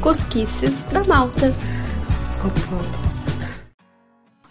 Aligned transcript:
Cosquices 0.00 0.72
da 0.92 1.02
Malta. 1.02 1.52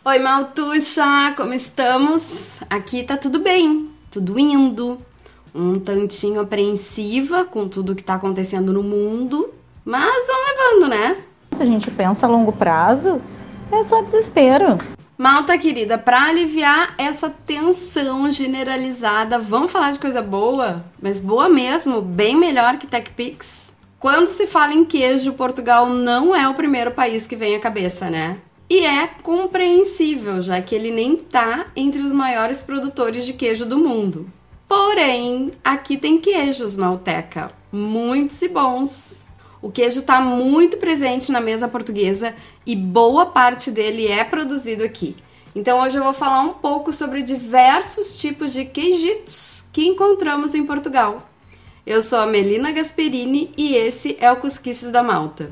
Oi, 0.04 0.20
Maltuxa, 0.20 1.34
como 1.38 1.54
estamos? 1.54 2.58
Aqui 2.70 3.04
tá 3.04 3.16
tudo 3.16 3.40
bem, 3.40 3.90
tudo 4.12 4.38
indo. 4.38 5.00
Um 5.56 5.80
tantinho 5.80 6.42
apreensiva 6.42 7.46
com 7.46 7.70
tudo 7.70 7.96
que 7.96 8.04
tá 8.04 8.16
acontecendo 8.16 8.74
no 8.74 8.84
mundo, 8.84 9.54
mas 9.86 10.28
vamos 10.28 10.50
levando, 10.50 10.90
né? 10.90 11.24
Se 11.54 11.64
a 11.64 11.66
gente 11.66 11.90
pensa 11.90 12.26
a 12.26 12.30
longo 12.30 12.52
prazo, 12.52 13.22
é 13.72 13.82
só 13.86 14.02
desespero. 14.02 14.78
Malta 15.16 15.56
querida, 15.60 15.96
para 15.96 16.24
aliviar 16.24 16.96
essa 16.98 17.30
tensão 17.30 18.32
generalizada, 18.32 19.38
vamos 19.38 19.72
falar 19.72 19.92
de 19.92 20.00
coisa 20.00 20.24
boa, 20.24 20.84
mas 21.00 21.20
boa 21.20 21.48
mesmo, 21.48 22.02
bem 22.02 22.36
melhor 22.36 22.78
que 22.78 22.88
TechPix. 22.88 23.76
Quando 24.00 24.28
se 24.28 24.48
fala 24.48 24.74
em 24.74 24.84
queijo, 24.84 25.34
Portugal 25.34 25.88
não 25.88 26.36
é 26.36 26.50
o 26.50 26.56
primeiro 26.56 26.92
país 26.92 27.28
que 27.28 27.36
vem 27.36 27.56
à 27.56 27.60
cabeça, 27.60 28.10
né? 28.10 28.38
E 28.68 28.86
é 28.86 29.08
compreensível, 29.22 30.42
já 30.42 30.60
que 30.62 30.74
ele 30.74 30.90
nem 30.90 31.16
tá 31.16 31.68
entre 31.76 32.02
os 32.02 32.12
maiores 32.12 32.64
produtores 32.64 33.24
de 33.24 33.34
queijo 33.34 33.68
do 33.68 33.78
mundo. 33.78 34.28
Porém, 34.68 35.52
aqui 35.64 35.96
tem 35.96 36.20
queijos, 36.20 36.76
Malteca, 36.76 37.52
muitos 37.72 38.42
e 38.42 38.50
bons. 38.50 39.23
O 39.64 39.72
queijo 39.72 40.02
está 40.02 40.20
muito 40.20 40.76
presente 40.76 41.32
na 41.32 41.40
mesa 41.40 41.70
portuguesa 41.70 42.36
e 42.66 42.76
boa 42.76 43.28
parte 43.28 43.72
dele 43.72 44.06
é 44.06 44.22
produzido 44.22 44.84
aqui. 44.84 45.16
Então 45.56 45.82
hoje 45.82 45.98
eu 45.98 46.04
vou 46.04 46.12
falar 46.12 46.42
um 46.42 46.52
pouco 46.52 46.92
sobre 46.92 47.24
diversos 47.24 48.20
tipos 48.20 48.52
de 48.52 48.66
queijitos 48.66 49.70
que 49.72 49.88
encontramos 49.88 50.54
em 50.54 50.66
Portugal. 50.66 51.30
Eu 51.86 52.02
sou 52.02 52.20
a 52.20 52.26
Melina 52.26 52.74
Gasperini 52.74 53.54
e 53.56 53.74
esse 53.74 54.18
é 54.20 54.30
o 54.30 54.36
Cusquices 54.36 54.92
da 54.92 55.02
Malta. 55.02 55.50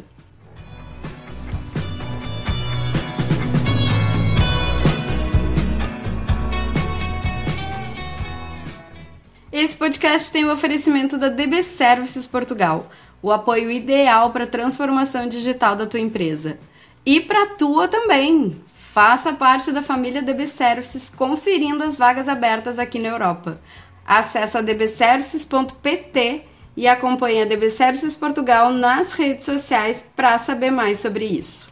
Esse 9.54 9.78
podcast 9.78 10.30
tem 10.34 10.44
o 10.44 10.52
oferecimento 10.52 11.18
da 11.18 11.30
DB 11.30 11.64
Services 11.64 12.28
Portugal 12.28 12.90
o 13.22 13.32
apoio 13.32 13.70
ideal 13.70 14.32
para 14.32 14.46
a 14.46 14.48
transformação 14.48 15.28
digital 15.28 15.76
da 15.76 15.86
tua 15.86 16.00
empresa. 16.00 16.58
E 17.06 17.20
para 17.22 17.44
a 17.44 17.48
tua 17.56 17.88
também. 17.88 18.62
Faça 18.74 19.32
parte 19.32 19.72
da 19.72 19.82
família 19.82 20.22
DB 20.22 20.48
Services 20.48 21.10
conferindo 21.10 21.82
as 21.82 21.98
vagas 21.98 22.28
abertas 22.28 22.78
aqui 22.78 23.00
na 23.00 23.08
Europa. 23.08 23.62
Acesse 24.06 24.62
dbservices.pt 24.62 26.44
e 26.76 26.88
acompanhe 26.88 27.44
a 27.44 27.46
DB 27.46 27.70
Services 27.70 28.18
Portugal 28.18 28.74
nas 28.74 29.14
redes 29.14 29.46
sociais 29.46 30.06
para 30.14 30.38
saber 30.40 30.72
mais 30.72 31.00
sobre 31.00 31.24
isso. 31.24 31.71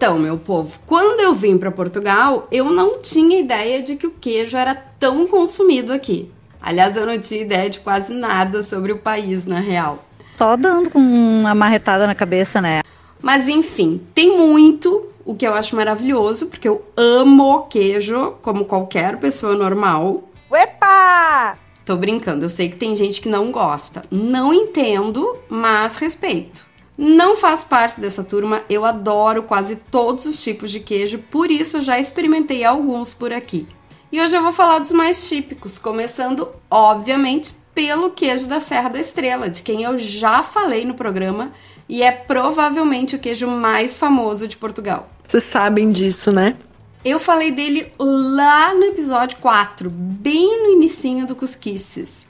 Então, 0.00 0.18
meu 0.18 0.38
povo, 0.38 0.80
quando 0.86 1.20
eu 1.20 1.34
vim 1.34 1.58
para 1.58 1.70
Portugal, 1.70 2.48
eu 2.50 2.70
não 2.70 3.02
tinha 3.02 3.38
ideia 3.38 3.82
de 3.82 3.96
que 3.96 4.06
o 4.06 4.12
queijo 4.12 4.56
era 4.56 4.74
tão 4.74 5.26
consumido 5.26 5.92
aqui. 5.92 6.32
Aliás, 6.58 6.96
eu 6.96 7.04
não 7.04 7.20
tinha 7.20 7.42
ideia 7.42 7.68
de 7.68 7.80
quase 7.80 8.14
nada 8.14 8.62
sobre 8.62 8.92
o 8.92 8.98
país, 8.98 9.44
na 9.44 9.60
real. 9.60 10.02
Só 10.38 10.56
dando 10.56 10.88
com 10.88 10.98
uma 10.98 11.54
marretada 11.54 12.06
na 12.06 12.14
cabeça, 12.14 12.62
né? 12.62 12.80
Mas 13.20 13.46
enfim, 13.46 14.00
tem 14.14 14.38
muito, 14.38 15.06
o 15.22 15.34
que 15.34 15.46
eu 15.46 15.52
acho 15.52 15.76
maravilhoso, 15.76 16.46
porque 16.46 16.66
eu 16.66 16.82
amo 16.96 17.66
queijo, 17.68 18.36
como 18.40 18.64
qualquer 18.64 19.18
pessoa 19.18 19.54
normal. 19.54 20.24
Uepa! 20.50 21.58
Tô 21.84 21.94
brincando, 21.94 22.46
eu 22.46 22.50
sei 22.50 22.70
que 22.70 22.76
tem 22.76 22.96
gente 22.96 23.20
que 23.20 23.28
não 23.28 23.52
gosta. 23.52 24.02
Não 24.10 24.54
entendo, 24.54 25.36
mas 25.46 25.98
respeito. 25.98 26.69
Não 27.02 27.34
faz 27.34 27.64
parte 27.64 27.98
dessa 27.98 28.22
turma, 28.22 28.62
eu 28.68 28.84
adoro 28.84 29.44
quase 29.44 29.74
todos 29.74 30.26
os 30.26 30.42
tipos 30.42 30.70
de 30.70 30.80
queijo, 30.80 31.16
por 31.30 31.50
isso 31.50 31.80
já 31.80 31.98
experimentei 31.98 32.62
alguns 32.62 33.14
por 33.14 33.32
aqui. 33.32 33.66
E 34.12 34.20
hoje 34.20 34.36
eu 34.36 34.42
vou 34.42 34.52
falar 34.52 34.80
dos 34.80 34.92
mais 34.92 35.26
típicos, 35.26 35.78
começando, 35.78 36.50
obviamente, 36.70 37.54
pelo 37.74 38.10
queijo 38.10 38.46
da 38.46 38.60
Serra 38.60 38.90
da 38.90 39.00
Estrela, 39.00 39.48
de 39.48 39.62
quem 39.62 39.82
eu 39.82 39.96
já 39.96 40.42
falei 40.42 40.84
no 40.84 40.92
programa 40.92 41.52
e 41.88 42.02
é 42.02 42.12
provavelmente 42.12 43.16
o 43.16 43.18
queijo 43.18 43.46
mais 43.46 43.96
famoso 43.96 44.46
de 44.46 44.58
Portugal. 44.58 45.08
Vocês 45.26 45.44
sabem 45.44 45.88
disso, 45.88 46.30
né? 46.30 46.54
Eu 47.02 47.18
falei 47.18 47.50
dele 47.50 47.90
lá 47.98 48.74
no 48.74 48.84
episódio 48.84 49.38
4, 49.38 49.88
bem 49.88 50.64
no 50.64 50.72
inicinho 50.74 51.26
do 51.26 51.34
Cusquices. 51.34 52.26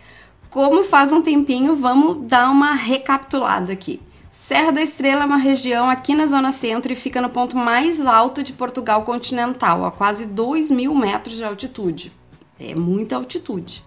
Como 0.49 0.85
faz 0.85 1.13
um 1.13 1.23
tempinho, 1.23 1.75
vamos 1.75 2.25
dar 2.29 2.53
uma 2.53 2.73
recapitulada 2.73 3.73
aqui. 3.73 4.01
Serra 4.33 4.71
da 4.71 4.81
Estrela 4.81 5.25
é 5.25 5.27
uma 5.27 5.37
região 5.37 5.91
aqui 5.91 6.15
na 6.15 6.27
zona 6.27 6.53
centro 6.53 6.93
e 6.93 6.97
fica 6.97 7.21
no 7.21 7.31
ponto 7.31 7.57
mais 7.57 8.01
alto 8.01 8.43
de 8.43 8.53
Portugal 8.53 9.03
continental, 9.05 9.85
a 9.85 9.91
quase 9.91 10.27
2 10.27 10.71
mil 10.71 10.95
metros 10.95 11.37
de 11.37 11.45
altitude. 11.45 12.13
É 12.59 12.75
muita 12.75 13.17
altitude. 13.17 13.83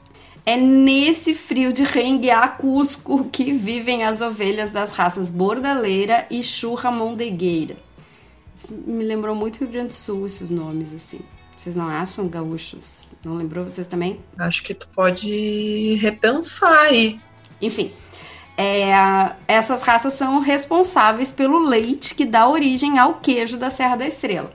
É 0.45 0.57
nesse 0.57 1.33
frio 1.33 1.71
de 1.71 1.83
renguear 1.83 2.57
Cusco 2.57 3.23
que 3.25 3.53
vivem 3.53 4.03
as 4.03 4.19
ovelhas 4.19 4.71
das 4.71 4.93
raças 4.95 5.31
bordaleira 5.31 6.27
e 6.29 6.43
churra 6.43 6.91
mondegueira. 6.91 7.77
Isso 8.53 8.73
me 8.85 9.03
lembrou 9.03 9.33
muito 9.33 9.59
Rio 9.59 9.69
Grande 9.69 9.89
do 9.89 9.93
Sul, 9.93 10.25
esses 10.25 10.49
nomes, 10.49 10.93
assim. 10.93 11.21
Vocês 11.55 11.75
não 11.77 11.87
acham, 11.87 12.27
gaúchos? 12.27 13.11
Não 13.23 13.35
lembrou 13.35 13.63
vocês 13.63 13.87
também? 13.87 14.19
Acho 14.37 14.63
que 14.63 14.73
tu 14.73 14.87
pode 14.93 15.95
repensar 15.95 16.87
aí. 16.87 17.21
Enfim, 17.61 17.93
é, 18.57 18.91
essas 19.47 19.83
raças 19.83 20.13
são 20.13 20.39
responsáveis 20.39 21.31
pelo 21.31 21.59
leite 21.59 22.15
que 22.15 22.25
dá 22.25 22.47
origem 22.47 22.99
ao 22.99 23.15
queijo 23.15 23.57
da 23.57 23.69
Serra 23.69 23.95
da 23.95 24.07
Estrela. 24.07 24.51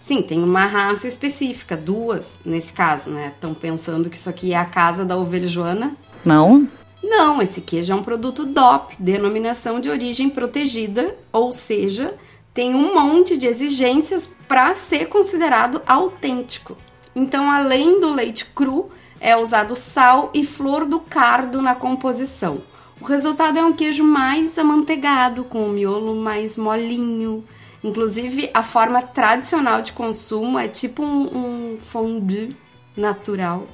Sim, 0.00 0.20
tem 0.20 0.42
uma 0.42 0.66
raça 0.66 1.06
específica, 1.06 1.76
duas 1.76 2.38
nesse 2.44 2.72
caso, 2.72 3.10
né? 3.10 3.28
Estão 3.28 3.54
pensando 3.54 4.10
que 4.10 4.16
isso 4.16 4.28
aqui 4.28 4.52
é 4.52 4.56
a 4.56 4.64
casa 4.64 5.04
da 5.04 5.16
ovelha 5.16 5.46
joana? 5.46 5.96
Não. 6.24 6.66
Não, 7.02 7.40
esse 7.42 7.60
queijo 7.60 7.92
é 7.92 7.96
um 7.96 8.02
produto 8.02 8.44
DOP, 8.44 8.94
denominação 8.98 9.80
de 9.80 9.90
origem 9.90 10.28
protegida, 10.30 11.16
ou 11.32 11.52
seja, 11.52 12.14
tem 12.54 12.74
um 12.74 12.94
monte 12.94 13.36
de 13.36 13.46
exigências 13.46 14.28
para 14.48 14.74
ser 14.74 15.06
considerado 15.06 15.82
autêntico. 15.86 16.76
Então, 17.14 17.50
além 17.50 18.00
do 18.00 18.10
leite 18.10 18.46
cru, 18.46 18.90
é 19.20 19.36
usado 19.36 19.76
sal 19.76 20.30
e 20.34 20.44
flor 20.44 20.84
do 20.84 20.98
cardo 21.00 21.62
na 21.62 21.74
composição. 21.74 22.62
O 23.02 23.04
resultado 23.04 23.58
é 23.58 23.64
um 23.64 23.72
queijo 23.72 24.04
mais 24.04 24.56
amanteigado, 24.56 25.42
com 25.42 25.66
o 25.66 25.68
miolo 25.70 26.14
mais 26.14 26.56
molinho. 26.56 27.44
Inclusive, 27.82 28.48
a 28.54 28.62
forma 28.62 29.02
tradicional 29.02 29.82
de 29.82 29.92
consumo 29.92 30.56
é 30.56 30.68
tipo 30.68 31.02
um, 31.02 31.74
um 31.74 31.78
fondue 31.80 32.56
natural. 32.96 33.66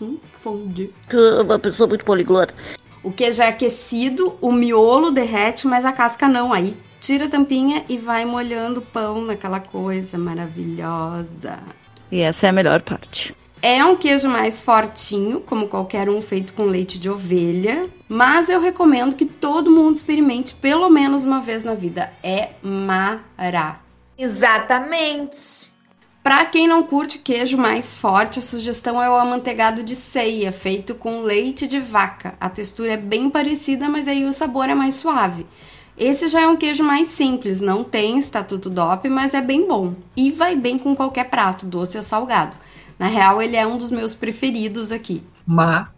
Um 0.00 0.18
fondue. 0.40 0.94
Uma 1.44 1.58
pessoa 1.58 1.88
muito 1.88 2.04
poliglota. 2.04 2.54
O 3.02 3.10
queijo 3.10 3.42
é 3.42 3.48
aquecido, 3.48 4.38
o 4.40 4.52
miolo 4.52 5.10
derrete, 5.10 5.66
mas 5.66 5.84
a 5.84 5.90
casca 5.90 6.28
não. 6.28 6.52
Aí 6.52 6.76
tira 7.00 7.24
a 7.24 7.28
tampinha 7.28 7.84
e 7.88 7.98
vai 7.98 8.24
molhando 8.24 8.78
o 8.78 8.84
pão 8.84 9.20
naquela 9.20 9.58
coisa 9.58 10.16
maravilhosa. 10.16 11.58
E 12.12 12.20
essa 12.20 12.46
é 12.46 12.50
a 12.50 12.52
melhor 12.52 12.80
parte. 12.82 13.34
É 13.68 13.84
um 13.84 13.96
queijo 13.96 14.28
mais 14.28 14.62
fortinho, 14.62 15.40
como 15.40 15.66
qualquer 15.66 16.08
um 16.08 16.22
feito 16.22 16.54
com 16.54 16.66
leite 16.66 17.00
de 17.00 17.10
ovelha, 17.10 17.90
mas 18.08 18.48
eu 18.48 18.60
recomendo 18.60 19.16
que 19.16 19.26
todo 19.26 19.72
mundo 19.72 19.96
experimente 19.96 20.54
pelo 20.54 20.88
menos 20.88 21.24
uma 21.24 21.40
vez 21.40 21.64
na 21.64 21.74
vida. 21.74 22.12
É 22.22 22.50
mara. 22.62 23.80
Exatamente. 24.16 25.72
Para 26.22 26.44
quem 26.44 26.68
não 26.68 26.84
curte 26.84 27.18
queijo 27.18 27.58
mais 27.58 27.96
forte, 27.96 28.38
a 28.38 28.42
sugestão 28.42 29.02
é 29.02 29.10
o 29.10 29.16
amanteigado 29.16 29.82
de 29.82 29.96
ceia, 29.96 30.52
feito 30.52 30.94
com 30.94 31.22
leite 31.22 31.66
de 31.66 31.80
vaca. 31.80 32.34
A 32.40 32.48
textura 32.48 32.92
é 32.92 32.96
bem 32.96 33.28
parecida, 33.28 33.88
mas 33.88 34.06
aí 34.06 34.24
o 34.24 34.32
sabor 34.32 34.70
é 34.70 34.76
mais 34.76 34.94
suave. 34.94 35.44
Esse 35.98 36.28
já 36.28 36.42
é 36.42 36.46
um 36.46 36.56
queijo 36.56 36.84
mais 36.84 37.08
simples, 37.08 37.60
não 37.60 37.82
tem 37.82 38.16
estatuto 38.16 38.70
DOP, 38.70 39.08
mas 39.08 39.34
é 39.34 39.40
bem 39.40 39.66
bom 39.66 39.92
e 40.16 40.30
vai 40.30 40.54
bem 40.54 40.78
com 40.78 40.94
qualquer 40.94 41.24
prato, 41.24 41.66
doce 41.66 41.96
ou 41.96 42.04
salgado. 42.04 42.56
Na 42.98 43.06
real, 43.06 43.42
ele 43.42 43.56
é 43.56 43.66
um 43.66 43.76
dos 43.76 43.90
meus 43.90 44.14
preferidos 44.14 44.90
aqui. 44.92 45.22
Maravilhoso. 45.46 45.96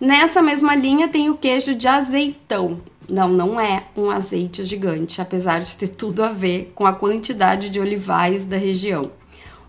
Nessa 0.00 0.42
mesma 0.42 0.74
linha 0.74 1.08
tem 1.08 1.30
o 1.30 1.36
queijo 1.36 1.74
de 1.74 1.86
azeitão. 1.86 2.80
Não, 3.08 3.28
não 3.28 3.60
é 3.60 3.84
um 3.96 4.10
azeite 4.10 4.64
gigante, 4.64 5.20
apesar 5.20 5.60
de 5.60 5.76
ter 5.76 5.88
tudo 5.88 6.24
a 6.24 6.30
ver 6.30 6.72
com 6.74 6.86
a 6.86 6.92
quantidade 6.92 7.68
de 7.70 7.78
olivais 7.78 8.46
da 8.46 8.56
região. 8.56 9.10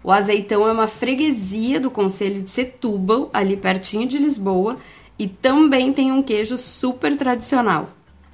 O 0.04 0.12
azeitão 0.12 0.68
é 0.68 0.72
uma 0.72 0.88
freguesia 0.88 1.80
do 1.80 1.90
Conselho 1.92 2.42
de 2.42 2.50
Setúbal, 2.50 3.30
ali 3.34 3.56
pertinho 3.56 4.08
de 4.08 4.18
Lisboa, 4.18 4.78
e 5.18 5.28
também 5.28 5.94
tem 5.94 6.12
um 6.12 6.22
queijo 6.22 6.58
super 6.58 7.16
tradicional. 7.16 7.90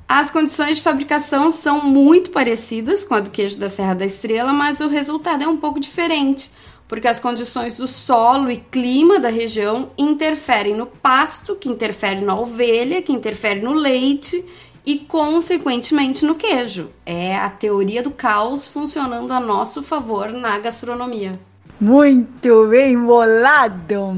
As 0.08 0.32
condições 0.32 0.78
de 0.78 0.84
fabricação 0.84 1.52
são 1.52 1.84
muito 1.86 2.32
parecidas 2.32 3.04
com 3.04 3.14
a 3.14 3.20
do 3.20 3.30
queijo 3.30 3.60
da 3.60 3.70
Serra 3.70 3.94
da 3.94 4.06
Estrela, 4.06 4.52
mas 4.52 4.80
o 4.80 4.88
resultado 4.88 5.44
é 5.44 5.48
um 5.48 5.58
pouco 5.58 5.80
diferente, 5.80 6.50
porque 6.90 7.08
as 7.08 7.20
condições 7.20 7.78
do 7.78 7.88
solo 7.88 8.50
e 8.50 8.58
clima 8.58 9.20
da 9.20 9.30
região 9.30 9.90
interferem 9.96 10.76
no 10.76 10.88
pasto, 10.88 11.56
que 11.56 11.70
interfere 11.70 12.20
na 12.20 12.36
ovelha, 12.36 13.00
que 13.00 13.14
interfere 13.14 13.62
no 13.62 13.74
leite 13.74 14.44
e, 14.84 14.98
consequentemente, 14.98 16.26
no 16.26 16.34
queijo. 16.34 16.90
É 17.06 17.38
a 17.38 17.48
teoria 17.48 18.02
do 18.02 18.10
caos 18.10 18.68
funcionando 18.68 19.32
a 19.32 19.40
nosso 19.40 19.84
favor 19.84 20.32
na 20.32 20.58
gastronomia. 20.58 21.40
Muito 21.80 22.66
bem 22.66 23.00
bolado! 23.00 24.16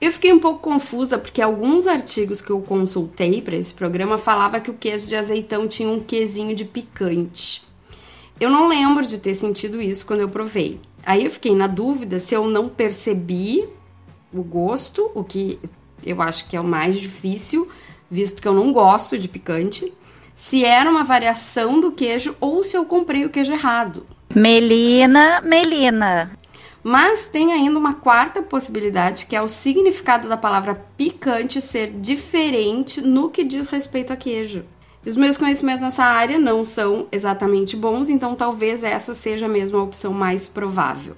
Eu 0.00 0.12
fiquei 0.12 0.32
um 0.32 0.40
pouco 0.40 0.58
confusa 0.58 1.16
porque 1.16 1.40
alguns 1.40 1.86
artigos 1.86 2.40
que 2.40 2.50
eu 2.50 2.60
consultei 2.60 3.40
para 3.40 3.56
esse 3.56 3.72
programa 3.72 4.18
falava 4.18 4.58
que 4.58 4.70
o 4.70 4.74
queijo 4.74 5.06
de 5.06 5.14
azeitão 5.14 5.68
tinha 5.68 5.88
um 5.88 6.00
quesinho 6.00 6.56
de 6.56 6.64
picante. 6.64 7.62
Eu 8.40 8.50
não 8.50 8.68
lembro 8.68 9.06
de 9.06 9.16
ter 9.16 9.36
sentido 9.36 9.80
isso 9.80 10.04
quando 10.04 10.20
eu 10.20 10.28
provei. 10.28 10.80
Aí 11.06 11.24
eu 11.24 11.30
fiquei 11.30 11.54
na 11.54 11.68
dúvida 11.68 12.18
se 12.18 12.34
eu 12.34 12.48
não 12.48 12.68
percebi 12.68 13.68
o 14.34 14.42
gosto, 14.42 15.08
o 15.14 15.22
que 15.22 15.56
eu 16.04 16.20
acho 16.20 16.48
que 16.48 16.56
é 16.56 16.60
o 16.60 16.64
mais 16.64 16.98
difícil, 16.98 17.70
visto 18.10 18.42
que 18.42 18.48
eu 18.48 18.52
não 18.52 18.72
gosto 18.72 19.16
de 19.16 19.28
picante, 19.28 19.92
se 20.34 20.64
era 20.64 20.90
uma 20.90 21.04
variação 21.04 21.80
do 21.80 21.92
queijo 21.92 22.34
ou 22.40 22.64
se 22.64 22.76
eu 22.76 22.84
comprei 22.84 23.24
o 23.24 23.30
queijo 23.30 23.52
errado. 23.52 24.04
Melina, 24.34 25.40
Melina, 25.42 26.32
mas 26.82 27.28
tem 27.28 27.52
ainda 27.52 27.78
uma 27.78 27.94
quarta 27.94 28.42
possibilidade, 28.42 29.26
que 29.26 29.36
é 29.36 29.40
o 29.40 29.48
significado 29.48 30.28
da 30.28 30.36
palavra 30.36 30.74
picante 30.96 31.60
ser 31.60 31.90
diferente 31.90 33.00
no 33.00 33.30
que 33.30 33.44
diz 33.44 33.70
respeito 33.70 34.12
a 34.12 34.16
queijo. 34.16 34.64
E 35.06 35.08
os 35.08 35.16
meus 35.16 35.36
conhecimentos 35.38 35.82
nessa 35.82 36.04
área 36.04 36.36
não 36.38 36.64
são 36.64 37.06
exatamente 37.12 37.76
bons, 37.76 38.10
então 38.10 38.34
talvez 38.34 38.82
essa 38.82 39.14
seja 39.14 39.46
mesmo 39.46 39.78
a 39.78 39.82
opção 39.84 40.12
mais 40.12 40.48
provável. 40.48 41.16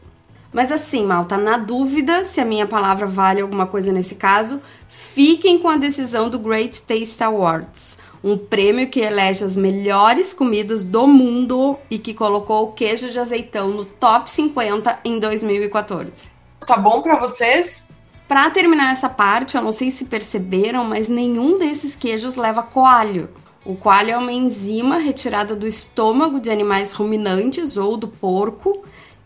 Mas 0.52 0.70
assim, 0.70 1.06
malta, 1.06 1.38
na 1.38 1.56
dúvida 1.56 2.24
se 2.26 2.40
a 2.40 2.44
minha 2.44 2.66
palavra 2.66 3.06
vale 3.06 3.40
alguma 3.40 3.66
coisa 3.66 3.90
nesse 3.90 4.14
caso, 4.14 4.60
fiquem 4.88 5.58
com 5.58 5.68
a 5.68 5.76
decisão 5.76 6.28
do 6.28 6.38
Great 6.38 6.82
Taste 6.82 7.24
Awards 7.24 7.98
um 8.22 8.36
prêmio 8.36 8.90
que 8.90 9.00
elege 9.00 9.44
as 9.44 9.56
melhores 9.56 10.32
comidas 10.32 10.82
do 10.82 11.06
mundo 11.06 11.78
e 11.90 11.98
que 11.98 12.14
colocou 12.14 12.64
o 12.64 12.72
queijo 12.72 13.10
de 13.10 13.18
azeitão 13.18 13.68
no 13.68 13.84
top 13.84 14.30
50 14.30 15.00
em 15.04 15.18
2014. 15.18 16.32
Tá 16.66 16.76
bom 16.76 17.00
para 17.00 17.16
vocês? 17.16 17.90
Para 18.26 18.50
terminar 18.50 18.92
essa 18.92 19.08
parte, 19.08 19.56
eu 19.56 19.62
não 19.62 19.72
sei 19.72 19.90
se 19.90 20.04
perceberam, 20.04 20.84
mas 20.84 21.08
nenhum 21.08 21.58
desses 21.58 21.96
queijos 21.96 22.36
leva 22.36 22.62
coalho. 22.62 23.30
O 23.68 23.76
coalho 23.76 24.12
é 24.12 24.16
uma 24.16 24.32
enzima 24.32 24.96
retirada 24.96 25.54
do 25.54 25.66
estômago 25.66 26.40
de 26.40 26.50
animais 26.50 26.92
ruminantes 26.92 27.76
ou 27.76 27.98
do 27.98 28.08
porco 28.08 28.82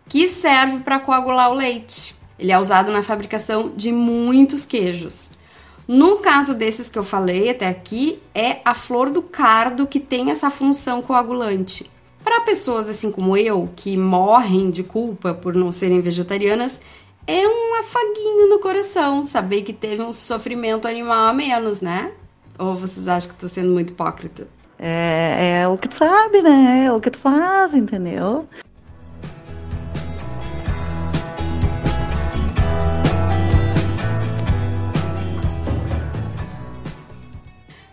que 0.08 0.26
serve 0.26 0.80
para 0.80 0.98
coagular 0.98 1.52
o 1.52 1.54
leite. 1.54 2.16
Ele 2.36 2.50
é 2.50 2.58
usado 2.58 2.90
na 2.90 3.04
fabricação 3.04 3.70
de 3.76 3.92
muitos 3.92 4.66
queijos. 4.66 5.34
No 5.86 6.16
caso 6.16 6.56
desses 6.56 6.90
que 6.90 6.98
eu 6.98 7.04
falei 7.04 7.50
até 7.50 7.68
aqui, 7.68 8.20
é 8.34 8.58
a 8.64 8.74
flor 8.74 9.10
do 9.10 9.22
cardo 9.22 9.86
que 9.86 10.00
tem 10.00 10.32
essa 10.32 10.50
função 10.50 11.00
coagulante. 11.00 11.88
Para 12.24 12.40
pessoas 12.40 12.88
assim 12.88 13.12
como 13.12 13.36
eu, 13.36 13.70
que 13.76 13.96
morrem 13.96 14.72
de 14.72 14.82
culpa 14.82 15.32
por 15.32 15.54
não 15.54 15.70
serem 15.70 16.00
vegetarianas, 16.00 16.80
é 17.28 17.46
um 17.46 17.76
afaguinho 17.78 18.48
no 18.48 18.58
coração 18.58 19.24
saber 19.24 19.62
que 19.62 19.72
teve 19.72 20.02
um 20.02 20.12
sofrimento 20.12 20.88
animal 20.88 21.28
a 21.28 21.32
menos, 21.32 21.80
né? 21.80 22.10
Ou 22.58 22.74
vocês 22.74 23.08
acham 23.08 23.28
que 23.28 23.34
estou 23.34 23.48
sendo 23.48 23.70
muito 23.70 23.92
hipócrita? 23.92 24.46
É, 24.78 25.60
é 25.62 25.68
o 25.68 25.78
que 25.78 25.88
tu 25.88 25.94
sabe, 25.94 26.42
né? 26.42 26.86
É 26.86 26.92
o 26.92 27.00
que 27.00 27.10
tu 27.10 27.18
faz, 27.18 27.74
entendeu? 27.74 28.48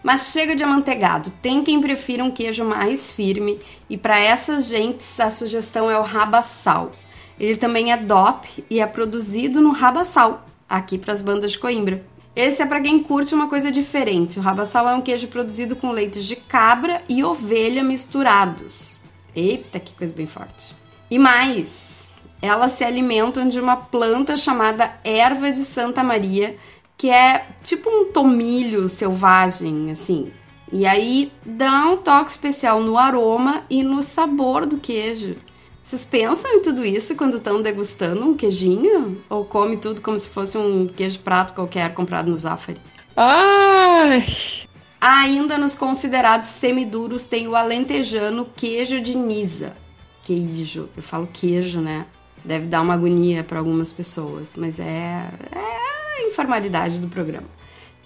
Mas 0.02 0.32
chega 0.32 0.56
de 0.56 0.64
amanteigado, 0.64 1.30
tem 1.40 1.64
quem 1.64 1.80
prefira 1.80 2.24
um 2.24 2.32
queijo 2.32 2.66
mais 2.66 3.12
firme 3.12 3.60
e 3.88 3.96
para 3.96 4.20
essas 4.20 4.66
gentes 4.66 5.20
a 5.20 5.30
sugestão 5.30 5.92
é 5.92 6.00
o 6.00 6.02
rabassal. 6.02 6.92
Ele 7.40 7.56
também 7.56 7.92
é 7.92 7.98
DOP 7.98 8.66
e 8.72 8.80
é 8.80 8.88
produzido 8.88 9.62
no 9.62 9.72
rabassal, 9.72 10.48
aqui 10.68 10.98
para 10.98 11.14
as 11.14 11.22
bandas 11.22 11.52
de 11.52 11.60
Coimbra. 11.60 12.04
Esse 12.36 12.62
é 12.62 12.66
para 12.66 12.82
quem 12.82 13.04
curte 13.04 13.34
uma 13.34 13.48
coisa 13.48 13.72
diferente. 13.72 14.40
O 14.40 14.42
rabassal 14.42 14.88
é 14.88 14.96
um 14.96 15.02
queijo 15.02 15.28
produzido 15.28 15.76
com 15.76 15.92
leites 15.92 16.26
de 16.26 16.36
cabra 16.36 17.02
e 17.10 17.24
ovelha 17.24 17.84
misturados. 17.84 19.02
Eita, 19.36 19.80
que 19.80 19.94
coisa 19.94 20.14
bem 20.14 20.28
forte. 20.28 20.76
E 21.10 21.18
mais, 21.18 22.10
elas 22.42 22.72
se 22.72 22.84
alimentam 22.84 23.48
de 23.48 23.60
uma 23.60 23.76
planta 23.76 24.38
chamada 24.38 24.94
erva 25.04 25.52
de 25.52 25.66
Santa 25.66 26.04
Maria, 26.04 26.56
que 26.98 27.10
é 27.10 27.48
tipo 27.64 27.90
um 27.90 28.12
tomilho 28.12 28.88
selvagem, 28.88 29.92
assim. 29.92 30.32
E 30.72 30.86
aí 30.86 31.32
dá 31.46 31.86
um 31.88 31.98
toque 31.98 32.30
especial 32.30 32.80
no 32.80 32.98
aroma 32.98 33.64
e 33.70 33.82
no 33.82 34.04
sabor 34.04 34.66
do 34.66 34.78
queijo. 34.78 35.36
Vocês 35.90 36.06
pensam 36.06 36.52
em 36.52 36.62
tudo 36.62 36.86
isso 36.86 37.16
quando 37.16 37.38
estão 37.38 37.64
degustando 37.64 38.24
um 38.24 38.38
queijinho? 38.38 39.24
Ou 39.28 39.44
come 39.44 39.76
tudo 39.76 40.04
como 40.04 40.20
se 40.20 40.28
fosse 40.28 40.56
um 40.56 40.86
queijo 40.86 41.18
prato 41.22 41.56
qualquer 41.56 41.92
comprado 41.96 42.30
no 42.30 42.38
Zafari? 42.38 42.80
Ai! 43.18 44.24
Ainda 45.02 45.58
nos 45.58 45.74
considerados 45.74 46.48
semiduros 46.48 47.26
tem 47.26 47.48
o 47.48 47.56
alentejano 47.56 48.48
queijo 48.56 49.02
de 49.02 49.18
Nisa. 49.18 49.76
Queijo, 50.22 50.92
eu 50.96 51.02
falo 51.02 51.28
queijo, 51.34 51.82
né? 51.82 52.06
Deve 52.46 52.68
dar 52.68 52.82
uma 52.82 52.94
agonia 52.94 53.44
para 53.44 53.58
algumas 53.58 53.92
pessoas, 53.92 54.54
mas 54.56 54.80
é, 54.80 55.28
é 55.52 56.28
informalidade 56.28 57.00
do 57.00 57.08
programa. 57.08 57.48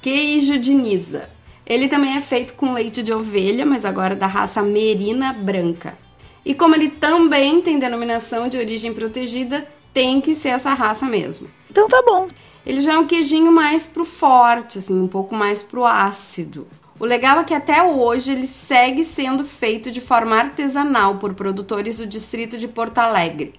Queijo 0.02 0.58
de 0.58 0.74
Nisa. 0.74 1.30
Ele 1.66 1.90
também 1.90 2.16
é 2.16 2.22
feito 2.22 2.54
com 2.54 2.72
leite 2.72 3.04
de 3.04 3.12
ovelha, 3.12 3.66
mas 3.66 3.84
agora 3.84 4.16
da 4.16 4.26
raça 4.26 4.64
Merina 4.64 5.34
Branca. 5.34 5.98
E 6.46 6.54
como 6.54 6.76
ele 6.76 6.90
também 6.90 7.62
tem 7.62 7.80
denominação 7.80 8.48
de 8.48 8.58
origem 8.58 8.94
protegida, 8.94 9.68
tem 9.94 10.20
que 10.20 10.36
ser 10.36 10.50
essa 10.50 10.74
raça 10.74 11.06
mesmo. 11.06 11.48
Então 11.70 11.88
tá 11.88 12.02
bom. 12.06 12.28
Ele 12.66 12.82
já 12.82 12.94
é 12.94 12.98
um 12.98 13.08
queijinho 13.08 13.52
mais 13.52 13.86
pro 13.86 14.06
forte, 14.06 14.78
assim, 14.80 15.00
um 15.00 15.08
pouco 15.08 15.36
mais 15.36 15.62
pro 15.62 15.86
ácido. 15.86 16.68
O 17.00 17.06
legal 17.06 17.40
é 17.40 17.44
que 17.44 17.54
até 17.54 17.84
hoje 17.84 18.32
ele 18.32 18.48
segue 18.48 19.04
sendo 19.04 19.44
feito 19.44 19.92
de 19.92 20.00
forma 20.00 20.38
artesanal 20.38 21.16
por 21.16 21.34
produtores 21.34 21.98
do 21.98 22.08
distrito 22.08 22.58
de 22.58 22.68
Porto 22.68 23.00
Alegre. 23.00 23.54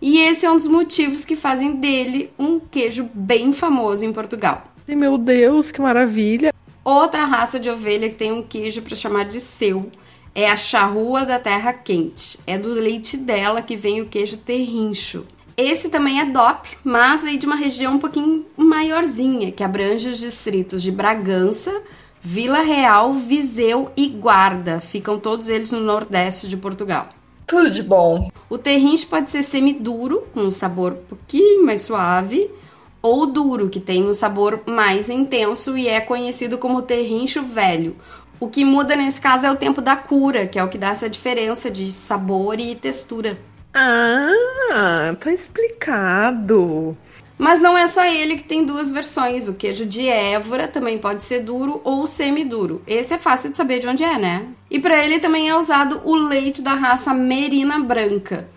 E 0.00 0.18
esse 0.18 0.44
é 0.44 0.50
um 0.50 0.56
dos 0.56 0.66
motivos 0.66 1.24
que 1.24 1.34
fazem 1.34 1.76
dele 1.76 2.30
um 2.38 2.60
queijo 2.60 3.08
bem 3.14 3.52
famoso 3.52 4.04
em 4.04 4.12
Portugal. 4.12 4.64
Meu 4.86 5.16
Deus, 5.16 5.70
que 5.70 5.80
maravilha! 5.80 6.52
Outra 6.84 7.24
raça 7.24 7.58
de 7.58 7.70
ovelha 7.70 8.08
que 8.10 8.14
tem 8.14 8.30
um 8.30 8.42
queijo 8.42 8.82
para 8.82 8.94
chamar 8.94 9.24
de 9.24 9.40
seu 9.40 9.90
é 10.34 10.50
a 10.50 10.56
charrua 10.56 11.24
da 11.24 11.38
terra 11.38 11.72
quente. 11.72 12.38
É 12.46 12.58
do 12.58 12.68
leite 12.68 13.16
dela 13.16 13.62
que 13.62 13.76
vem 13.76 14.00
o 14.00 14.06
queijo 14.06 14.36
terrincho. 14.38 15.26
Esse 15.56 15.88
também 15.88 16.20
é 16.20 16.24
DOP, 16.24 16.66
mas 16.82 17.22
aí 17.22 17.36
de 17.36 17.46
uma 17.46 17.54
região 17.54 17.94
um 17.94 17.98
pouquinho 17.98 18.44
maiorzinha, 18.56 19.52
que 19.52 19.62
abrange 19.62 20.08
os 20.08 20.18
distritos 20.18 20.82
de 20.82 20.90
Bragança, 20.90 21.72
Vila 22.20 22.60
Real, 22.60 23.12
Viseu 23.12 23.92
e 23.96 24.08
Guarda. 24.08 24.80
Ficam 24.80 25.18
todos 25.18 25.48
eles 25.48 25.70
no 25.70 25.80
nordeste 25.80 26.48
de 26.48 26.56
Portugal. 26.56 27.08
Tudo 27.46 27.70
de 27.70 27.82
bom. 27.82 28.30
O 28.50 28.58
terrinche 28.58 29.06
pode 29.06 29.30
ser 29.30 29.44
semiduro, 29.44 30.24
com 30.34 30.40
um 30.40 30.50
sabor 30.50 30.92
um 30.92 31.04
pouquinho 31.08 31.64
mais 31.64 31.82
suave, 31.82 32.50
ou 33.00 33.26
duro, 33.26 33.68
que 33.68 33.78
tem 33.78 34.02
um 34.02 34.14
sabor 34.14 34.62
mais 34.66 35.10
intenso 35.10 35.76
e 35.76 35.86
é 35.86 36.00
conhecido 36.00 36.56
como 36.56 36.82
terrincho 36.82 37.42
velho. 37.42 37.94
O 38.40 38.48
que 38.48 38.64
muda 38.64 38.96
nesse 38.96 39.20
caso 39.20 39.46
é 39.46 39.50
o 39.50 39.56
tempo 39.56 39.80
da 39.80 39.96
cura, 39.96 40.46
que 40.46 40.58
é 40.58 40.64
o 40.64 40.68
que 40.68 40.78
dá 40.78 40.90
essa 40.90 41.08
diferença 41.08 41.70
de 41.70 41.90
sabor 41.90 42.58
e 42.58 42.74
textura. 42.74 43.38
Ah, 43.72 45.16
tá 45.18 45.32
explicado. 45.32 46.96
Mas 47.36 47.60
não 47.60 47.76
é 47.76 47.86
só 47.88 48.04
ele 48.04 48.36
que 48.36 48.44
tem 48.44 48.64
duas 48.64 48.90
versões. 48.90 49.48
O 49.48 49.54
queijo 49.54 49.84
de 49.84 50.08
Évora 50.08 50.68
também 50.68 50.98
pode 50.98 51.24
ser 51.24 51.40
duro 51.40 51.80
ou 51.82 52.06
semiduro. 52.06 52.82
Esse 52.86 53.14
é 53.14 53.18
fácil 53.18 53.50
de 53.50 53.56
saber 53.56 53.80
de 53.80 53.88
onde 53.88 54.04
é, 54.04 54.18
né? 54.18 54.46
E 54.70 54.78
para 54.78 55.04
ele 55.04 55.18
também 55.18 55.48
é 55.48 55.56
usado 55.56 56.00
o 56.04 56.14
leite 56.14 56.62
da 56.62 56.74
raça 56.74 57.12
Merina 57.12 57.80
Branca. 57.80 58.48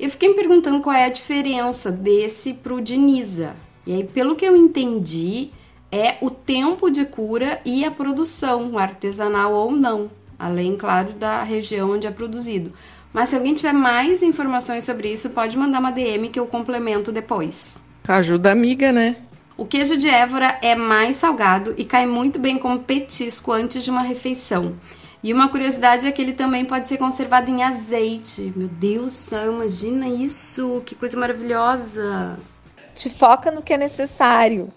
Eu 0.00 0.08
fiquei 0.08 0.30
me 0.30 0.34
perguntando 0.34 0.80
qual 0.80 0.96
é 0.96 1.04
a 1.04 1.10
diferença 1.10 1.90
desse 1.90 2.54
pro 2.54 2.80
de 2.80 2.96
Nisa. 2.96 3.54
E 3.86 3.92
aí, 3.92 4.04
pelo 4.04 4.34
que 4.34 4.44
eu 4.44 4.56
entendi, 4.56 5.50
é 5.92 6.16
o 6.22 6.30
tempo 6.30 6.90
de 6.90 7.04
cura 7.04 7.60
e 7.66 7.84
a 7.84 7.90
produção, 7.90 8.78
artesanal 8.78 9.52
ou 9.52 9.70
não. 9.70 10.10
Além, 10.38 10.74
claro, 10.74 11.12
da 11.12 11.42
região 11.42 11.92
onde 11.92 12.06
é 12.06 12.10
produzido. 12.10 12.72
Mas 13.12 13.28
se 13.28 13.36
alguém 13.36 13.54
tiver 13.54 13.74
mais 13.74 14.22
informações 14.22 14.84
sobre 14.84 15.12
isso, 15.12 15.30
pode 15.30 15.56
mandar 15.56 15.80
uma 15.80 15.92
DM 15.92 16.30
que 16.30 16.40
eu 16.40 16.46
complemento 16.46 17.12
depois. 17.12 17.78
Ajuda 18.08 18.50
amiga, 18.50 18.90
né? 18.90 19.16
O 19.56 19.66
queijo 19.66 19.98
de 19.98 20.08
Évora 20.08 20.58
é 20.62 20.74
mais 20.74 21.16
salgado 21.16 21.74
e 21.76 21.84
cai 21.84 22.06
muito 22.06 22.38
bem 22.38 22.58
como 22.58 22.80
petisco 22.80 23.52
antes 23.52 23.84
de 23.84 23.90
uma 23.90 24.02
refeição. 24.02 24.74
E 25.22 25.32
uma 25.32 25.48
curiosidade 25.48 26.06
é 26.06 26.10
que 26.10 26.20
ele 26.20 26.32
também 26.32 26.64
pode 26.64 26.88
ser 26.88 26.96
conservado 26.96 27.50
em 27.50 27.62
azeite. 27.62 28.52
Meu 28.56 28.66
Deus 28.66 29.04
do 29.04 29.10
céu, 29.10 29.52
imagina 29.52 30.08
isso! 30.08 30.82
Que 30.84 30.96
coisa 30.96 31.16
maravilhosa! 31.20 32.36
Te 32.94 33.08
foca 33.08 33.50
no 33.50 33.62
que 33.62 33.74
é 33.74 33.78
necessário. 33.78 34.68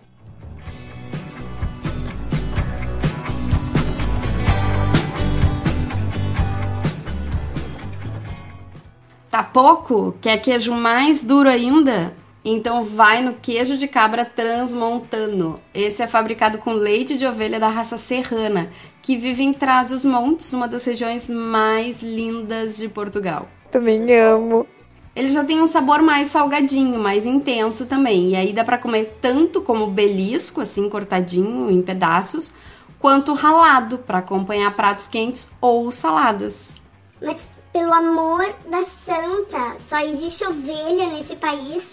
Tá 9.36 9.44
pouco? 9.44 10.15
Quer 10.22 10.38
queijo 10.38 10.72
mais 10.72 11.22
duro 11.22 11.50
ainda? 11.50 12.15
Então 12.46 12.86
vai 12.86 13.22
no 13.22 13.34
queijo 13.34 13.75
de 13.75 13.86
cabra 13.86 14.24
transmontano. 14.24 15.60
Esse 15.74 16.01
é 16.01 16.08
fabricado 16.08 16.58
com 16.58 16.72
leite 16.72 17.18
de 17.18 17.27
ovelha 17.27 17.60
da 17.60 17.68
raça 17.68 17.98
serrana, 17.98 18.70
que 19.01 19.18
vive 19.18 19.44
em 19.44 19.51
Trás-os-Montes, 19.51 20.54
uma 20.54 20.70
das 20.70 20.86
regiões 20.86 21.27
mais 21.27 22.01
lindas 22.01 22.77
de 22.77 22.88
Portugal. 22.88 23.50
Também 23.70 24.10
amo. 24.15 24.65
Ele 25.13 25.30
já 25.30 25.44
tem 25.44 25.62
um 25.62 25.68
sabor 25.68 26.01
mais 26.01 26.30
salgadinho, 26.30 26.98
mais 26.98 27.25
intenso 27.25 27.88
também. 27.88 28.30
E 28.30 28.36
aí 28.38 28.54
dá 28.54 28.63
para 28.63 28.77
comer 28.77 29.18
tanto 29.20 29.62
como 29.62 29.88
belisco, 29.88 30.62
assim 30.62 30.88
cortadinho 30.88 31.70
em 31.70 31.82
pedaços, 31.82 32.54
quanto 33.00 33.34
ralado 33.34 33.98
para 33.98 34.20
acompanhar 34.20 34.74
pratos 34.77 35.10
quentes 35.10 35.51
ou 35.60 35.92
saladas. 35.92 36.82
Mas 37.22 37.50
pelo 37.75 37.94
amor 37.94 38.41
da 38.72 38.86
santa, 38.86 39.75
só 39.82 40.00
existe 40.00 40.46
ovelha 40.46 41.10
nesse 41.10 41.36
país? 41.36 41.84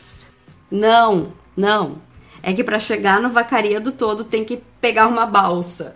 Não, 0.70 1.32
não. 1.56 1.96
É 2.40 2.52
que 2.52 2.62
para 2.62 2.78
chegar 2.78 3.20
no 3.20 3.28
vacaredo 3.28 3.90
todo 3.90 4.22
tem 4.22 4.44
que 4.44 4.62
pegar 4.80 5.08
uma 5.08 5.26
balsa. 5.26 5.94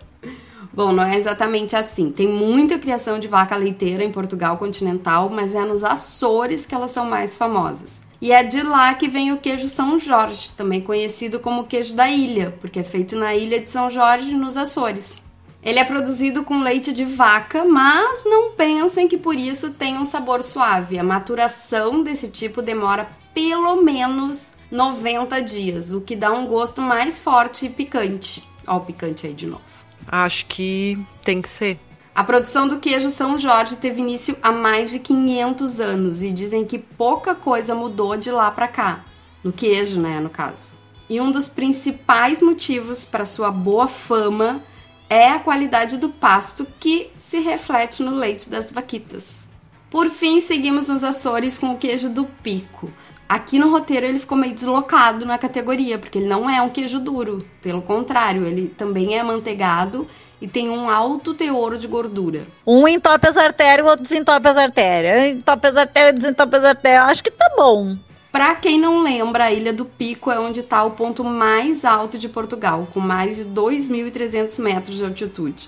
Bom, 0.73 0.91
não 0.91 1.05
é 1.05 1.17
exatamente 1.17 1.73
assim. 1.73 2.11
Tem 2.11 2.27
muita 2.27 2.77
criação 2.77 3.17
de 3.17 3.29
vaca 3.29 3.55
leiteira 3.55 4.03
em 4.03 4.11
Portugal 4.11 4.57
continental, 4.57 5.29
mas 5.29 5.55
é 5.55 5.61
nos 5.61 5.85
Açores 5.85 6.65
que 6.65 6.75
elas 6.75 6.91
são 6.91 7.05
mais 7.05 7.37
famosas. 7.37 8.01
E 8.19 8.33
é 8.33 8.43
de 8.43 8.61
lá 8.63 8.93
que 8.93 9.07
vem 9.07 9.31
o 9.31 9.37
queijo 9.37 9.69
São 9.69 9.97
Jorge, 9.97 10.51
também 10.51 10.81
conhecido 10.81 11.39
como 11.39 11.63
queijo 11.63 11.95
da 11.95 12.09
ilha, 12.09 12.53
porque 12.59 12.79
é 12.79 12.83
feito 12.83 13.15
na 13.15 13.33
ilha 13.33 13.61
de 13.61 13.71
São 13.71 13.89
Jorge, 13.89 14.33
nos 14.33 14.57
Açores. 14.57 15.21
Ele 15.67 15.79
é 15.79 15.83
produzido 15.83 16.45
com 16.45 16.61
leite 16.61 16.93
de 16.93 17.03
vaca, 17.03 17.65
mas 17.65 18.23
não 18.23 18.53
pensem 18.53 19.05
que 19.05 19.17
por 19.17 19.35
isso 19.35 19.73
tem 19.73 19.97
um 19.97 20.05
sabor 20.05 20.41
suave. 20.41 20.97
A 20.97 21.03
maturação 21.03 22.01
desse 22.01 22.29
tipo 22.29 22.61
demora 22.61 23.09
pelo 23.33 23.83
menos 23.83 24.55
90 24.71 25.41
dias, 25.41 25.91
o 25.91 25.99
que 25.99 26.15
dá 26.15 26.31
um 26.31 26.47
gosto 26.47 26.81
mais 26.81 27.19
forte 27.19 27.65
e 27.65 27.69
picante. 27.69 28.47
Ó, 28.65 28.77
o 28.77 28.79
picante 28.79 29.27
aí 29.27 29.33
de 29.33 29.45
novo. 29.45 29.61
Acho 30.07 30.45
que 30.45 30.97
tem 31.21 31.41
que 31.41 31.49
ser. 31.49 31.77
A 32.15 32.23
produção 32.23 32.69
do 32.69 32.79
queijo 32.79 33.11
São 33.11 33.37
Jorge 33.37 33.75
teve 33.75 33.99
início 33.99 34.37
há 34.41 34.53
mais 34.53 34.89
de 34.89 34.99
500 34.99 35.81
anos 35.81 36.23
e 36.23 36.31
dizem 36.31 36.63
que 36.63 36.79
pouca 36.79 37.35
coisa 37.35 37.75
mudou 37.75 38.15
de 38.15 38.31
lá 38.31 38.49
para 38.49 38.69
cá. 38.69 39.03
No 39.43 39.51
queijo, 39.51 39.99
né, 39.99 40.21
no 40.21 40.29
caso. 40.29 40.75
E 41.09 41.19
um 41.19 41.29
dos 41.29 41.49
principais 41.49 42.41
motivos 42.41 43.03
para 43.03 43.25
sua 43.25 43.51
boa 43.51 43.89
fama 43.89 44.63
é 45.09 45.29
a 45.29 45.39
qualidade 45.39 45.97
do 45.97 46.09
pasto 46.09 46.67
que 46.79 47.11
se 47.17 47.39
reflete 47.39 48.03
no 48.03 48.11
leite 48.11 48.49
das 48.49 48.71
vaquitas. 48.71 49.49
Por 49.89 50.09
fim, 50.09 50.41
seguimos 50.41 50.89
nos 50.89 51.03
Açores 51.03 51.57
com 51.57 51.71
o 51.71 51.77
queijo 51.77 52.09
do 52.09 52.25
pico. 52.25 52.91
Aqui 53.27 53.59
no 53.59 53.69
roteiro 53.69 54.05
ele 54.05 54.19
ficou 54.19 54.37
meio 54.37 54.53
deslocado 54.53 55.25
na 55.25 55.37
categoria, 55.37 55.97
porque 55.97 56.17
ele 56.17 56.27
não 56.27 56.49
é 56.49 56.61
um 56.61 56.69
queijo 56.69 56.99
duro. 56.99 57.45
Pelo 57.61 57.81
contrário, 57.81 58.45
ele 58.45 58.67
também 58.69 59.15
é 59.15 59.19
amanteigado 59.19 60.07
e 60.41 60.47
tem 60.47 60.69
um 60.69 60.89
alto 60.89 61.33
teor 61.33 61.77
de 61.77 61.87
gordura. 61.87 62.47
Um 62.65 62.87
entope 62.87 63.27
as 63.27 63.37
artérias, 63.37 63.85
o 63.85 63.89
outro 63.89 64.03
desentope 64.03 64.47
as 64.47 64.57
artérias. 64.57 65.35
Entope 65.35 65.67
as 65.67 65.75
artérias, 65.75 66.15
desentope 66.15 66.55
as 66.55 66.63
artérias. 66.63 67.09
Acho 67.09 67.23
que 67.23 67.31
tá 67.31 67.51
bom. 67.57 67.97
Para 68.37 68.53
quem 68.53 68.79
não 68.79 69.01
lembra, 69.01 69.45
a 69.45 69.51
Ilha 69.51 69.73
do 69.73 69.83
Pico 69.83 70.29
é 70.29 70.39
onde 70.39 70.59
está 70.59 70.83
o 70.83 70.91
ponto 70.91 71.23
mais 71.23 71.83
alto 71.83 72.19
de 72.19 72.29
Portugal, 72.29 72.87
com 72.93 72.99
mais 72.99 73.37
de 73.37 73.45
2.300 73.45 74.61
metros 74.61 74.97
de 74.97 75.03
altitude. 75.03 75.67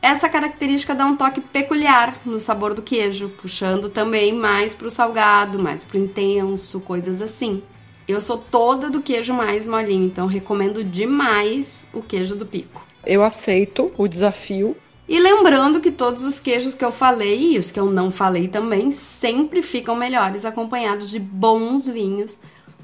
Essa 0.00 0.28
característica 0.28 0.94
dá 0.94 1.04
um 1.04 1.16
toque 1.16 1.40
peculiar 1.40 2.16
no 2.24 2.38
sabor 2.38 2.74
do 2.74 2.80
queijo, 2.80 3.30
puxando 3.30 3.88
também 3.88 4.32
mais 4.32 4.72
para 4.72 4.86
o 4.86 4.90
salgado, 4.90 5.58
mais 5.58 5.82
para 5.82 5.98
o 5.98 6.00
intenso, 6.00 6.78
coisas 6.78 7.20
assim. 7.20 7.60
Eu 8.06 8.20
sou 8.20 8.38
toda 8.38 8.88
do 8.88 9.02
queijo 9.02 9.34
mais 9.34 9.66
molinho, 9.66 10.06
então 10.06 10.26
recomendo 10.28 10.84
demais 10.84 11.88
o 11.92 12.00
queijo 12.00 12.36
do 12.36 12.46
pico. 12.46 12.86
Eu 13.04 13.24
aceito 13.24 13.90
o 13.98 14.06
desafio. 14.06 14.76
E 15.08 15.20
lembrando 15.20 15.80
que 15.80 15.92
todos 15.92 16.24
os 16.24 16.40
queijos 16.40 16.74
que 16.74 16.84
eu 16.84 16.90
falei 16.90 17.52
e 17.52 17.58
os 17.58 17.70
que 17.70 17.78
eu 17.78 17.86
não 17.86 18.10
falei 18.10 18.48
também 18.48 18.90
sempre 18.90 19.62
ficam 19.62 19.94
melhores 19.94 20.44
acompanhados 20.44 21.08
de 21.08 21.20
bons 21.20 21.88
vinhos, 21.88 22.40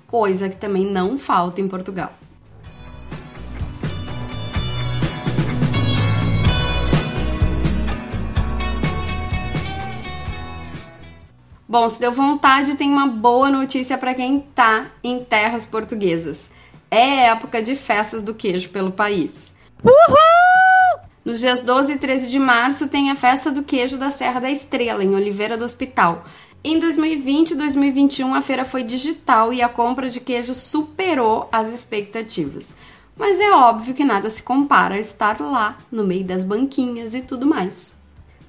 coisa 0.07 0.49
que 0.49 0.57
também 0.57 0.87
não 0.87 1.19
falta 1.19 1.61
em 1.61 1.67
Portugal. 1.67 2.13
Bom, 11.69 11.89
se 11.89 11.99
deu 11.99 12.13
vontade, 12.13 12.77
tem 12.77 12.91
uma 12.91 13.07
boa 13.07 13.51
notícia 13.51 13.99
para 13.99 14.15
quem 14.15 14.41
tá 14.55 14.87
em 15.03 15.25
terras 15.25 15.67
portuguesas. 15.67 16.51
É 16.89 17.29
época 17.29 17.63
de 17.63 17.75
festas 17.75 18.23
do 18.23 18.35
queijo 18.35 18.69
pelo 18.69 18.93
país. 18.93 19.51
Uhul! 19.83 20.72
Nos 21.25 21.39
dias 21.39 21.63
12 21.63 21.93
e 21.93 21.99
13 21.99 22.29
de 22.29 22.39
março 22.41 22.89
tem 22.89 23.09
a 23.09 23.15
festa 23.15 23.49
do 23.49 23.63
queijo 23.63 23.97
da 23.97 24.11
Serra 24.11 24.41
da 24.41 24.51
Estrela, 24.51 25.05
em 25.05 25.15
Oliveira 25.15 25.57
do 25.57 25.65
Hospital. 25.65 26.25
Em 26.65 26.81
2020 26.81 27.53
e 27.53 27.55
2021 27.55 28.35
a 28.35 28.43
feira 28.43 28.65
foi 28.65 28.83
digital 28.83 29.53
e 29.53 29.63
a 29.63 29.69
compra 29.69 30.09
de 30.09 30.19
queijo 30.19 30.53
superou 30.53 31.49
as 31.53 31.73
expectativas. 31.73 32.75
Mas 33.17 33.39
é 33.39 33.53
óbvio 33.53 33.95
que 33.95 34.05
nada 34.05 34.29
se 34.29 34.43
compara 34.43 34.97
a 34.97 34.99
estar 34.99 35.41
lá, 35.41 35.79
no 35.93 36.03
meio 36.03 36.25
das 36.25 36.45
banquinhas 36.45 37.15
e 37.15 37.21
tudo 37.21 37.47
mais. 37.47 37.95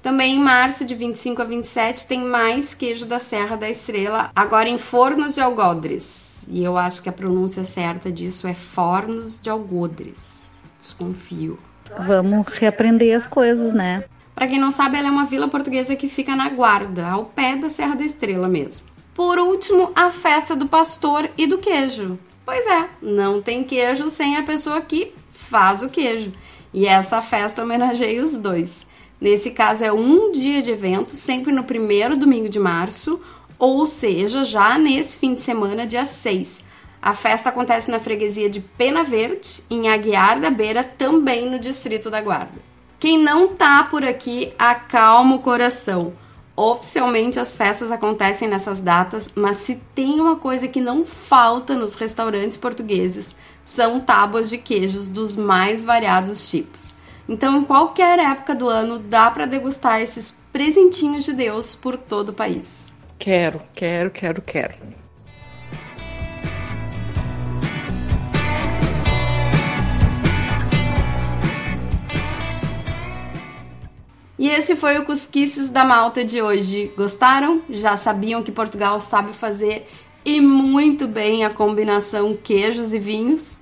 Também 0.02 0.34
em 0.34 0.40
março, 0.40 0.84
de 0.84 0.96
25 0.96 1.42
a 1.42 1.44
27, 1.44 2.08
tem 2.08 2.24
mais 2.24 2.74
queijo 2.74 3.06
da 3.06 3.20
Serra 3.20 3.56
da 3.56 3.70
Estrela, 3.70 4.32
agora 4.34 4.68
em 4.68 4.78
Fornos 4.78 5.36
de 5.36 5.40
Algodres. 5.40 6.44
E 6.48 6.64
eu 6.64 6.76
acho 6.76 7.02
que 7.02 7.08
a 7.08 7.12
pronúncia 7.12 7.62
certa 7.62 8.10
disso 8.10 8.48
é 8.48 8.52
Fornos 8.52 9.38
de 9.38 9.48
Algodres. 9.48 10.64
Desconfio. 10.76 11.56
Vamos 11.98 12.48
reaprender 12.48 13.16
as 13.16 13.26
coisas, 13.26 13.72
né? 13.72 14.04
Para 14.34 14.48
quem 14.48 14.58
não 14.58 14.72
sabe, 14.72 14.98
ela 14.98 15.08
é 15.08 15.10
uma 15.10 15.26
vila 15.26 15.48
portuguesa 15.48 15.94
que 15.94 16.08
fica 16.08 16.34
na 16.34 16.48
Guarda, 16.48 17.06
ao 17.06 17.26
pé 17.26 17.56
da 17.56 17.70
Serra 17.70 17.94
da 17.94 18.04
Estrela 18.04 18.48
mesmo. 18.48 18.86
Por 19.14 19.38
último, 19.38 19.92
a 19.94 20.10
festa 20.10 20.56
do 20.56 20.66
pastor 20.66 21.30
e 21.38 21.46
do 21.46 21.58
queijo. 21.58 22.18
Pois 22.44 22.66
é, 22.66 22.88
não 23.00 23.40
tem 23.40 23.62
queijo 23.62 24.10
sem 24.10 24.36
a 24.36 24.42
pessoa 24.42 24.80
que 24.80 25.12
faz 25.30 25.82
o 25.82 25.88
queijo. 25.88 26.32
E 26.72 26.86
essa 26.86 27.22
festa 27.22 27.62
homenageia 27.62 28.22
os 28.22 28.36
dois. 28.36 28.86
Nesse 29.20 29.52
caso, 29.52 29.84
é 29.84 29.92
um 29.92 30.32
dia 30.32 30.60
de 30.60 30.72
evento, 30.72 31.16
sempre 31.16 31.52
no 31.52 31.62
primeiro 31.62 32.16
domingo 32.16 32.48
de 32.48 32.58
março, 32.58 33.20
ou 33.58 33.86
seja, 33.86 34.44
já 34.44 34.76
nesse 34.76 35.18
fim 35.18 35.34
de 35.34 35.40
semana, 35.40 35.86
dia 35.86 36.04
6. 36.04 36.62
A 37.04 37.12
festa 37.12 37.50
acontece 37.50 37.90
na 37.90 38.00
freguesia 38.00 38.48
de 38.48 38.60
Pena 38.60 39.04
Verde, 39.04 39.62
em 39.68 39.90
Aguiar 39.90 40.40
da 40.40 40.48
Beira, 40.48 40.82
também 40.82 41.50
no 41.50 41.58
Distrito 41.58 42.08
da 42.08 42.22
Guarda. 42.22 42.62
Quem 42.98 43.18
não 43.18 43.48
tá 43.48 43.84
por 43.84 44.02
aqui, 44.02 44.54
acalma 44.58 45.36
o 45.36 45.40
coração. 45.40 46.14
Oficialmente 46.56 47.38
as 47.38 47.58
festas 47.58 47.92
acontecem 47.92 48.48
nessas 48.48 48.80
datas, 48.80 49.30
mas 49.36 49.58
se 49.58 49.82
tem 49.94 50.18
uma 50.18 50.36
coisa 50.36 50.66
que 50.66 50.80
não 50.80 51.04
falta 51.04 51.74
nos 51.74 51.94
restaurantes 51.96 52.56
portugueses, 52.56 53.36
são 53.62 54.00
tábuas 54.00 54.48
de 54.48 54.56
queijos 54.56 55.06
dos 55.06 55.36
mais 55.36 55.84
variados 55.84 56.48
tipos. 56.48 56.94
Então, 57.28 57.58
em 57.58 57.64
qualquer 57.64 58.18
época 58.18 58.54
do 58.54 58.66
ano, 58.66 58.98
dá 58.98 59.30
para 59.30 59.44
degustar 59.44 60.00
esses 60.00 60.38
presentinhos 60.50 61.26
de 61.26 61.34
Deus 61.34 61.74
por 61.74 61.98
todo 61.98 62.30
o 62.30 62.34
país. 62.34 62.90
Quero, 63.18 63.60
quero, 63.74 64.10
quero, 64.10 64.40
quero. 64.40 65.03
E 74.44 74.48
esse 74.50 74.76
foi 74.76 74.98
o 74.98 75.06
Cusquices 75.06 75.70
da 75.70 75.84
Malta 75.84 76.22
de 76.22 76.42
hoje. 76.42 76.92
Gostaram? 76.98 77.62
Já 77.70 77.96
sabiam 77.96 78.42
que 78.42 78.52
Portugal 78.52 79.00
sabe 79.00 79.32
fazer 79.32 79.88
e 80.22 80.38
muito 80.38 81.08
bem 81.08 81.46
a 81.46 81.48
combinação 81.48 82.36
queijos 82.36 82.92
e 82.92 82.98
vinhos? 82.98 83.56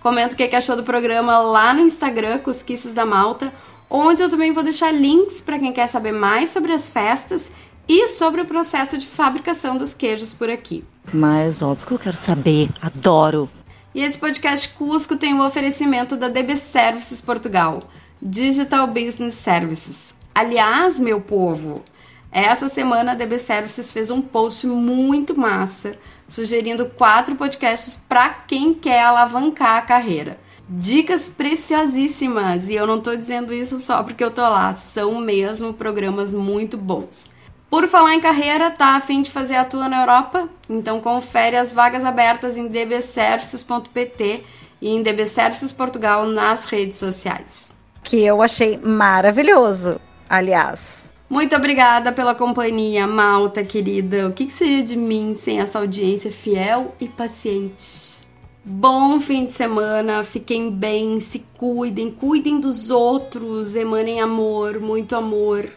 Comenta 0.00 0.32
o 0.32 0.36
que 0.38 0.56
achou 0.56 0.74
do 0.74 0.84
programa 0.84 1.38
lá 1.40 1.74
no 1.74 1.82
Instagram, 1.82 2.38
Cusquices 2.38 2.94
da 2.94 3.04
Malta, 3.04 3.52
onde 3.90 4.22
eu 4.22 4.30
também 4.30 4.52
vou 4.52 4.62
deixar 4.62 4.90
links 4.90 5.42
para 5.42 5.58
quem 5.58 5.70
quer 5.70 5.86
saber 5.86 6.12
mais 6.12 6.48
sobre 6.48 6.72
as 6.72 6.88
festas 6.88 7.50
e 7.86 8.08
sobre 8.08 8.40
o 8.40 8.46
processo 8.46 8.96
de 8.96 9.06
fabricação 9.06 9.76
dos 9.76 9.92
queijos 9.92 10.32
por 10.32 10.48
aqui. 10.48 10.82
Mas 11.12 11.60
óbvio 11.60 11.86
que 11.86 11.92
eu 11.92 11.98
quero 11.98 12.16
saber, 12.16 12.70
adoro. 12.80 13.50
E 13.94 14.00
esse 14.02 14.16
podcast 14.16 14.70
Cusco 14.70 15.14
tem 15.14 15.34
o 15.34 15.44
oferecimento 15.44 16.16
da 16.16 16.30
DB 16.30 16.56
Services 16.56 17.20
Portugal, 17.20 17.82
Digital 18.22 18.86
Business 18.86 19.34
Services. 19.34 20.21
Aliás, 20.34 20.98
meu 20.98 21.20
povo, 21.20 21.82
essa 22.30 22.66
semana 22.66 23.12
a 23.12 23.14
DB 23.14 23.38
Services 23.38 23.92
fez 23.92 24.10
um 24.10 24.22
post 24.22 24.66
muito 24.66 25.38
massa, 25.38 25.94
sugerindo 26.26 26.86
quatro 26.86 27.36
podcasts 27.36 27.94
para 28.08 28.30
quem 28.30 28.72
quer 28.72 29.02
alavancar 29.02 29.76
a 29.76 29.82
carreira. 29.82 30.38
Dicas 30.66 31.28
preciosíssimas, 31.28 32.70
e 32.70 32.74
eu 32.74 32.86
não 32.86 33.00
tô 33.00 33.14
dizendo 33.14 33.52
isso 33.52 33.78
só 33.78 34.02
porque 34.02 34.24
eu 34.24 34.30
tô 34.30 34.40
lá, 34.40 34.72
são 34.72 35.20
mesmo 35.20 35.74
programas 35.74 36.32
muito 36.32 36.78
bons. 36.78 37.30
Por 37.68 37.86
falar 37.86 38.14
em 38.14 38.20
carreira, 38.20 38.70
tá 38.70 38.96
a 38.96 39.00
fim 39.00 39.20
de 39.20 39.30
fazer 39.30 39.56
a 39.56 39.64
tua 39.64 39.88
na 39.88 40.00
Europa? 40.00 40.48
Então 40.68 41.00
confere 41.00 41.56
as 41.56 41.74
vagas 41.74 42.04
abertas 42.04 42.56
em 42.56 42.68
dbservices.pt 42.68 44.44
e 44.80 44.88
em 44.88 45.02
DB 45.02 45.26
Services 45.26 45.72
Portugal 45.72 46.26
nas 46.26 46.64
redes 46.64 46.98
sociais. 46.98 47.76
Que 48.02 48.22
eu 48.24 48.40
achei 48.42 48.78
maravilhoso, 48.78 50.00
aliás. 50.32 51.12
Muito 51.28 51.54
obrigada 51.54 52.10
pela 52.10 52.34
companhia, 52.34 53.06
Malta 53.06 53.62
querida. 53.62 54.28
O 54.28 54.32
que, 54.32 54.46
que 54.46 54.52
seria 54.52 54.82
de 54.82 54.96
mim 54.96 55.34
sem 55.34 55.60
essa 55.60 55.78
audiência 55.78 56.32
fiel 56.32 56.94
e 56.98 57.06
paciente? 57.06 58.22
Bom 58.64 59.20
fim 59.20 59.44
de 59.44 59.52
semana, 59.52 60.22
fiquem 60.22 60.70
bem, 60.70 61.20
se 61.20 61.40
cuidem, 61.58 62.10
cuidem 62.10 62.60
dos 62.60 62.88
outros, 62.90 63.74
emanem 63.74 64.20
amor, 64.20 64.80
muito 64.80 65.14
amor. 65.14 65.68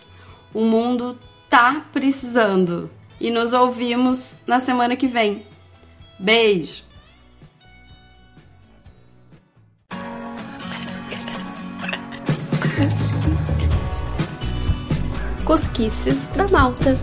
O 0.54 0.62
mundo 0.62 1.18
tá 1.50 1.86
precisando. 1.92 2.90
E 3.20 3.30
nos 3.32 3.52
ouvimos 3.54 4.36
na 4.48 4.60
semana 4.60 4.96
que 4.96 5.08
vem. 5.08 5.46
Beijo! 6.20 6.84
Cosquices 15.46 16.18
da 16.36 16.48
Malta. 16.48 16.98